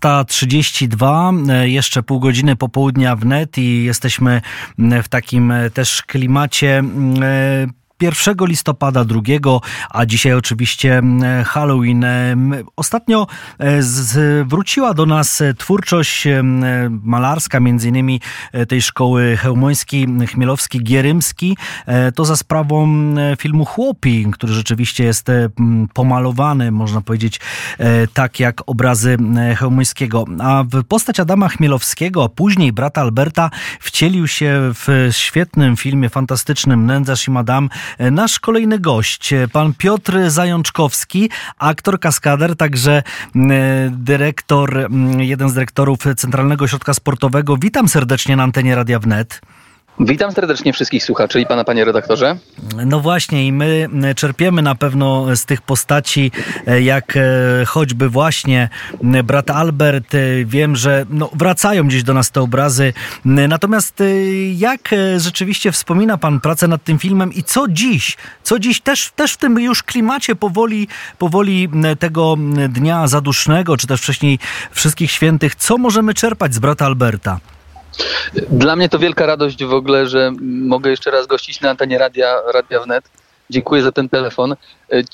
[0.00, 4.42] 19.32, e, jeszcze pół godziny popołudnia wnet i jesteśmy
[5.02, 6.82] w takim też klimacie
[8.00, 9.20] 1 listopada, 2,
[9.90, 12.04] a dzisiaj oczywiście mm, Halloween.
[12.76, 13.26] Ostatnio
[13.58, 16.28] e, zwróciła do nas twórczość
[17.02, 18.20] malarska, między innymi
[18.52, 21.56] e, tej szkoły Chełmoński, Chmielowski, Gierymski.
[21.86, 22.90] E, to za sprawą
[23.38, 25.26] filmu Chłopi, który rzeczywiście jest
[25.94, 27.40] pomalowany, można powiedzieć,
[28.14, 29.16] tak jak obrazy
[29.56, 30.24] Chełmońskiego.
[30.40, 37.28] A postać Adama Chmielowskiego, a później brata Alberta wcielił się w świetnym filmie, fantastycznym Nędzarz
[37.28, 37.68] i Madame
[37.98, 43.02] Nasz kolejny gość, pan Piotr Zajączkowski, aktor, kaskader, także
[43.90, 47.56] dyrektor, jeden z dyrektorów Centralnego Ośrodka Sportowego.
[47.56, 49.40] Witam serdecznie na antenie Radia Wnet.
[49.98, 52.36] Witam serdecznie wszystkich słuchaczy i pana, panie redaktorze.
[52.86, 56.32] No właśnie, i my czerpiemy na pewno z tych postaci,
[56.66, 57.20] e, jak e,
[57.66, 58.68] choćby właśnie
[59.24, 60.14] brat Albert.
[60.14, 62.92] E, wiem, że no, wracają gdzieś do nas te obrazy.
[63.24, 64.02] Natomiast
[64.56, 69.32] jak rzeczywiście wspomina pan pracę nad tym filmem i co dziś, co dziś też, też
[69.32, 71.68] w tym już klimacie powoli, powoli
[71.98, 72.36] tego
[72.68, 74.38] dnia zadusznego, czy też wcześniej
[74.70, 77.40] wszystkich świętych, co możemy czerpać z brata Alberta?
[78.50, 82.36] Dla mnie to wielka radość w ogóle, że mogę jeszcze raz gościć na antenie Radia,
[82.54, 83.04] Radia Wnet.
[83.50, 84.56] Dziękuję za ten telefon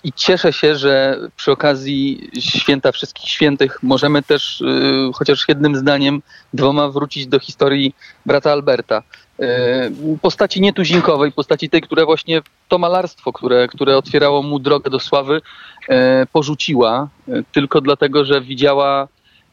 [0.04, 6.22] i cieszę się, że przy okazji Święta Wszystkich Świętych możemy też y, chociaż jednym zdaniem,
[6.54, 7.94] dwoma wrócić do historii
[8.26, 9.02] brata Alberta.
[9.40, 15.00] Y, postaci nietuzinkowej, postaci tej, która właśnie to malarstwo, które, które otwierało mu drogę do
[15.00, 15.92] sławy, y,
[16.32, 17.08] porzuciła
[17.52, 19.08] tylko dlatego, że widziała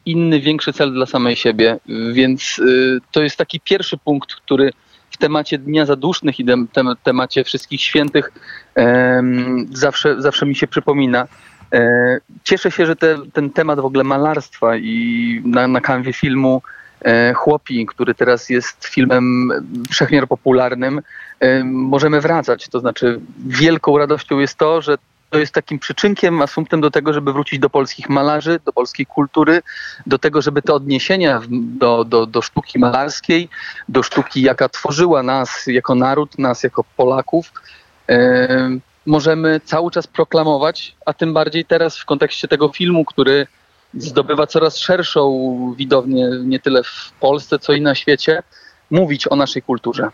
[0.06, 1.78] inny, większy cel dla samej siebie.
[2.12, 4.70] Więc y, to jest taki pierwszy punkt, który
[5.10, 6.68] w temacie Dnia Zadusznych i tem,
[7.02, 8.32] temacie Wszystkich Świętych
[9.70, 11.28] zawsze, zawsze mi się przypomina.
[11.74, 16.62] E, cieszę się, że te, ten temat w ogóle malarstwa i na, na kanwie filmu
[17.00, 19.50] e, Chłopi, który teraz jest filmem
[19.90, 21.00] wszechmiar popularnym,
[21.40, 22.68] e, możemy wracać.
[22.68, 24.98] To znaczy wielką radością jest to, że
[25.34, 29.62] to jest takim przyczynkiem, asumptem do tego, żeby wrócić do polskich malarzy, do polskiej kultury,
[30.06, 33.48] do tego, żeby te odniesienia do, do, do sztuki malarskiej,
[33.88, 37.52] do sztuki, jaka tworzyła nas jako naród, nas jako Polaków,
[38.08, 43.46] e, możemy cały czas proklamować, a tym bardziej teraz w kontekście tego filmu, który
[43.94, 48.42] zdobywa coraz szerszą widownię, nie tyle w Polsce, co i na świecie,
[48.90, 50.10] mówić o naszej kulturze.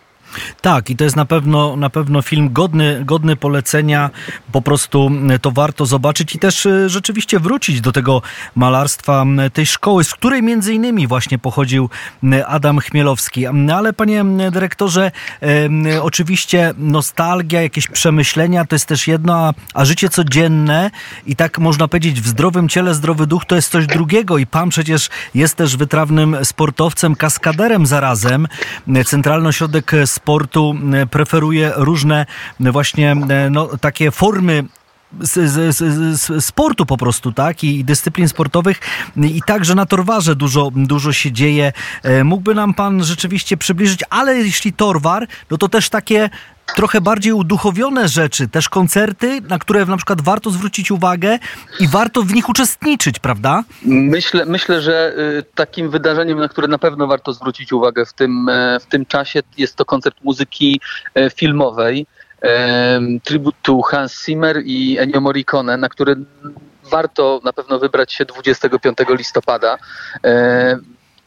[0.61, 4.11] Tak, i to jest na pewno, na pewno film godny, godny polecenia.
[4.53, 5.11] Po prostu
[5.43, 8.23] to warto zobaczyć i też e, rzeczywiście wrócić do tego
[8.55, 11.91] malarstwa tej szkoły, z której między innymi właśnie pochodził
[12.47, 13.47] Adam Chmielowski.
[13.75, 20.91] Ale panie dyrektorze, e, oczywiście nostalgia, jakieś przemyślenia to jest też jedno, a, życie codzienne
[21.27, 24.69] i tak można powiedzieć w zdrowym ciele zdrowy duch to jest coś drugiego i pan
[24.69, 28.49] przecież jest też wytrawnym sportowcem, kaskaderem zarazem.
[29.07, 29.93] Centralny Ośrodek
[30.23, 32.27] sportu e, preferuje różne
[32.61, 34.65] e, właśnie e, no, takie formy
[35.21, 35.77] z, z,
[36.21, 37.65] z, sportu po prostu, tak?
[37.65, 38.81] I, dyscyplin sportowych.
[39.17, 41.73] I także na Torwarze dużo, dużo się dzieje.
[42.25, 46.31] Mógłby nam pan rzeczywiście przybliżyć, ale jeśli Torwar, no to też takie
[46.77, 51.39] trochę bardziej uduchowione rzeczy, też koncerty, na które na przykład warto zwrócić uwagę
[51.81, 53.65] i warto w nich uczestniczyć, prawda?
[53.85, 58.49] Myślę, myślę że y, takim wydarzeniem, na które na pewno warto zwrócić uwagę w tym,
[58.49, 60.81] e, w tym czasie, jest to koncert muzyki
[61.15, 62.07] e, filmowej.
[63.25, 66.17] Tribute to Hans Zimmer i Ennio Morricone, na który
[66.91, 69.79] warto na pewno wybrać się 25 listopada.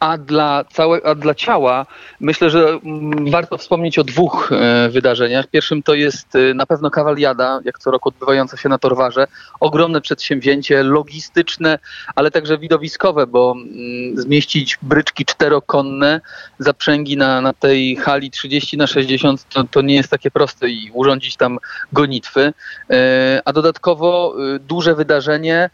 [0.03, 1.85] A dla, całe, a dla ciała
[2.19, 5.47] myślę, że mm, warto wspomnieć o dwóch e, wydarzeniach.
[5.47, 9.27] Pierwszym to jest e, na pewno kawaliada, jak co roku odbywająca się na Torwarze.
[9.59, 11.79] Ogromne przedsięwzięcie logistyczne,
[12.15, 16.21] ale także widowiskowe, bo mm, zmieścić bryczki czterokonne,
[16.59, 20.91] zaprzęgi na, na tej hali 30 na 60 to, to nie jest takie proste i
[20.93, 21.57] urządzić tam
[21.93, 22.53] gonitwy.
[22.89, 25.69] E, a dodatkowo duże wydarzenie,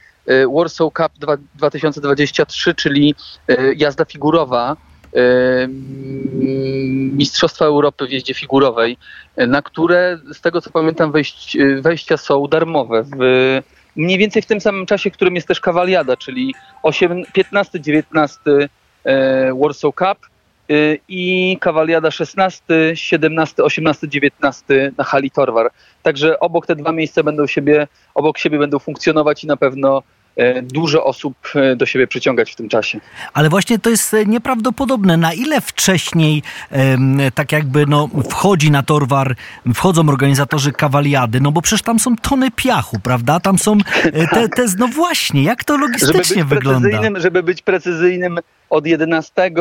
[0.56, 1.12] Warsaw Cup
[1.56, 3.16] 2023, czyli
[3.48, 4.78] e, jazda figurowa,
[5.16, 5.20] e,
[7.18, 8.98] Mistrzostwa Europy w jeździe figurowej,
[9.38, 13.04] na które z tego co pamiętam wejść, wejścia są darmowe.
[13.04, 13.20] W,
[13.96, 16.54] mniej więcej w tym samym czasie, w którym jest też kawaliada, czyli
[16.84, 18.68] 15-19
[19.62, 20.30] Warsaw Cup
[21.08, 25.72] i kawaliada 16, 17, 18, 19 na hali Torwar.
[26.04, 30.19] Także obok te dwa miejsca będą siebie, obok siebie będą funkcjonować i na pewno e,
[30.64, 33.00] dużo osób e, do siebie przyciągać w tym czasie.
[33.34, 35.18] Ale właśnie to jest nieprawdopodobne.
[35.18, 36.44] Na ile wcześniej
[37.36, 39.36] tak jakby no, wchodzi na Torwar,
[39.74, 43.40] wchodzą organizatorzy kawaliady, no bo przecież tam są tony piachu, prawda?
[43.40, 43.78] Tam są
[44.32, 47.20] te, te no właśnie, jak to logistycznie żeby wygląda?
[47.20, 48.40] Żeby być precyzyjnym,
[48.70, 49.52] od 11 y,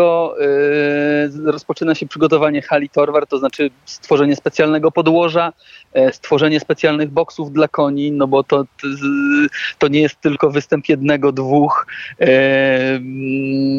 [1.45, 5.53] rozpoczyna się przygotowanie hali Torwar, to znaczy stworzenie specjalnego podłoża,
[5.93, 8.65] e, stworzenie specjalnych boksów dla koni, no bo to,
[9.79, 11.87] to nie jest tylko występ jednego, dwóch
[12.21, 12.29] e,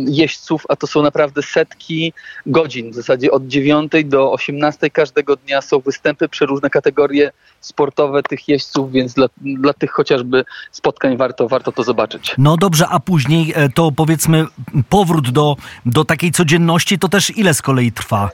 [0.07, 2.13] jeźdźców, a to są naprawdę setki
[2.45, 2.91] godzin.
[2.91, 7.31] W zasadzie od 9 do 18 każdego dnia są występy, przeróżne kategorie
[7.61, 12.35] sportowe tych jeźdźców, więc dla, dla tych chociażby spotkań warto, warto to zobaczyć.
[12.37, 14.45] No dobrze, a później e, to powiedzmy
[14.89, 15.55] powrót do,
[15.85, 18.29] do takiej codzienności to też ile z kolei trwa?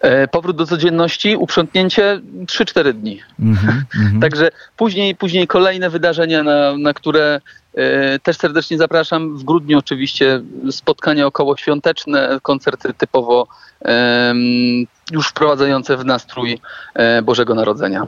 [0.00, 3.20] E, powrót do codzienności, uprzątnięcie 3-4 dni.
[3.40, 7.40] Mm -hmm, Także później, później kolejne wydarzenia, na, na które
[7.74, 9.36] e, też serdecznie zapraszam.
[9.36, 10.40] W grudniu oczywiście
[10.70, 13.46] spotkania około świąteczne, koncerty typowo
[15.10, 16.58] już wprowadzające w nastrój
[16.94, 18.06] e, Bożego Narodzenia.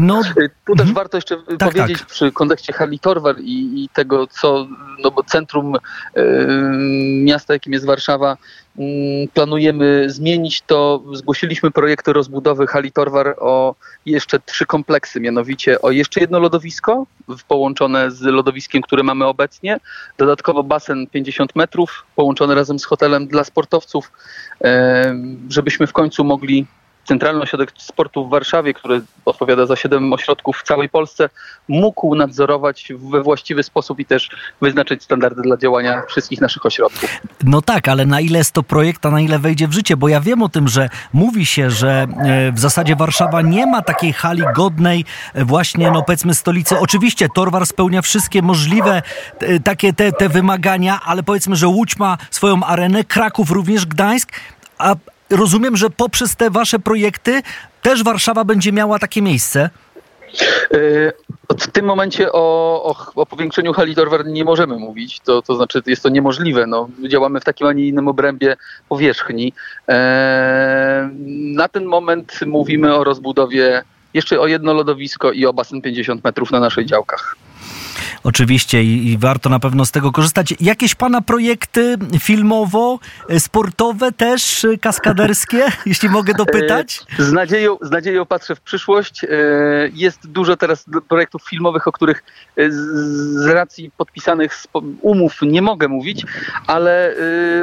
[0.00, 0.22] No,
[0.66, 0.94] tu też mhm.
[0.94, 2.08] warto jeszcze tak, powiedzieć tak.
[2.08, 4.66] przy kontekście Harley Torwar i, i, tego, co,
[5.04, 5.80] no bo centrum y,
[7.24, 8.36] miasta, jakim jest Warszawa,
[8.78, 8.82] y,
[9.34, 13.74] planujemy zmienić, to zgłosiliśmy projekty rozbudowy Hali Torwar o
[14.06, 17.06] jeszcze trzy kompleksy, mianowicie o jeszcze jedno lodowisko
[17.48, 19.80] połączone z lodowiskiem, które mamy obecnie,
[20.18, 24.12] dodatkowo basen 50 metrów połączony razem z hotelem dla sportowców,
[24.64, 24.68] y,
[25.48, 26.66] żebyśmy w końcu mogli
[27.06, 31.28] Centralny Ośrodek Sportu w Warszawie, który odpowiada za siedem ośrodków w całej Polsce,
[31.68, 34.30] mógł nadzorować we właściwy sposób i też
[34.60, 37.10] wyznaczyć standardy dla działania wszystkich naszych ośrodków.
[37.44, 39.96] No tak, ale na ile jest to projekt, a na ile wejdzie w życie?
[39.96, 43.82] Bo ja wiem o tym, że mówi się, że e, w zasadzie Warszawa nie ma
[43.82, 45.04] takiej hali godnej
[45.34, 46.78] e, właśnie, no powiedzmy, stolicy.
[46.78, 49.02] Oczywiście Torwar spełnia wszystkie możliwe
[49.40, 54.32] e, takie te, te wymagania, ale powiedzmy, że Łódź ma swoją arenę, Kraków również, Gdańsk,
[54.78, 54.94] a,
[55.30, 57.42] rozumiem, że poprzez te wasze projekty
[57.82, 59.70] też Warszawa będzie miała takie miejsce?
[60.72, 61.12] E,
[61.58, 65.82] w tym momencie o, o, o, powiększeniu hali Dorwar nie możemy mówić, to, to znaczy
[65.86, 66.66] jest to niemożliwe.
[66.66, 68.56] No, działamy w takim, a nie innym obrębie
[68.88, 69.52] powierzchni.
[69.88, 71.10] E,
[71.54, 73.82] na ten moment mówimy o rozbudowie
[74.14, 77.36] jeszcze o jedno lodowisko i o basen 50 metrów na naszych działkach.
[78.26, 80.54] Oczywiście i, i, warto na pewno z tego korzystać.
[80.60, 87.00] Jakieś pana projekty filmowo, e, sportowe też, e, kaskaderskie, jeśli mogę dopytać?
[87.18, 89.26] E, z nadzieją, z nadzieją patrzę w przyszłość.
[89.92, 92.24] Jest dużo teraz projektów filmowych, o których
[92.68, 94.62] z racji podpisanych
[95.00, 96.24] umów nie mogę mówić,
[96.66, 97.14] ale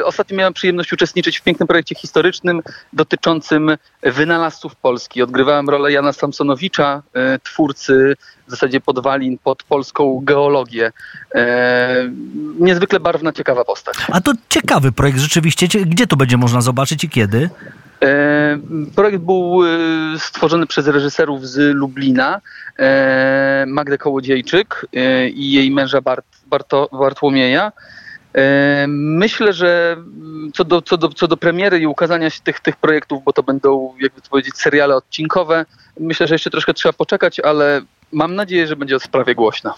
[0.04, 2.62] ostatnio miałem przyjemność uczestniczyć w pięknym projekcie historycznym
[2.94, 5.22] dotyczącym wynalazców Polski.
[5.22, 7.04] Odgrywałem rolę Jana Samsonowicza,
[7.44, 8.16] twórcy
[8.48, 10.53] w zasadzie podwalin pod polską geologię.
[11.36, 12.10] E,
[12.60, 13.96] niezwykle barwna, ciekawa postać.
[14.12, 15.68] A to ciekawy projekt rzeczywiście.
[15.68, 17.50] Gdzie to będzie można zobaczyć i kiedy?
[18.02, 18.58] E,
[18.96, 19.70] projekt był e,
[20.20, 22.42] stworzony przez reżyserów z Lublina,
[23.68, 24.86] Magdę Kołodziejczyk
[25.34, 27.72] i jej męża Bart, Barto, Bartłomieja.
[28.88, 29.98] Myślę, że
[30.54, 33.44] co do, co, do, co do premiery i ukazania się tych, tych projektów, bo to
[33.44, 35.66] będą, jakby to powiedzieć, seriale odcinkowe,
[36.00, 39.74] myślę, że jeszcze troszkę trzeba poczekać, ale mam nadzieję, że będzie o sprawie głośna.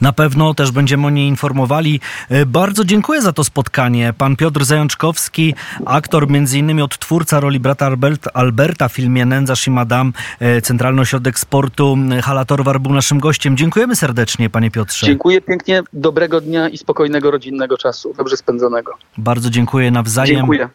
[0.00, 2.00] Na pewno też będziemy o niej informowali.
[2.28, 4.12] E, bardzo dziękuję za to spotkanie.
[4.18, 5.54] Pan Piotr Zajączkowski,
[5.86, 7.90] aktor innymi odtwórca roli brata
[8.34, 13.56] Alberta w filmie Nędzarz i Madame, e, Centralny Ośrodek Sportu Hala Torwar był naszym gościem.
[13.56, 15.06] Dziękujemy serdecznie, panie Piotrze.
[15.06, 18.92] Dziękuję pięknie, dobrego dnia i spokojnego rodzinnego czasu, dobrze spędzonego.
[19.18, 20.36] Bardzo dziękuję nawzajem.
[20.36, 20.68] Dziękuję.